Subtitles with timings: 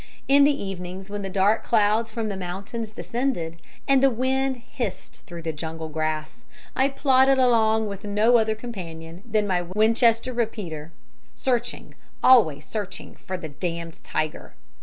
[0.27, 3.57] In the evenings, when the dark clouds from the mountains descended
[3.87, 6.41] and the wind hissed through the jungle grass,
[6.75, 10.91] I plodded along with no other companion than my Winchester repeater
[11.35, 11.93] searching,
[12.23, 14.55] always searching for the damned tiger.